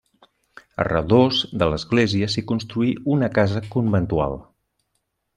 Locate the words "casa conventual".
3.39-4.35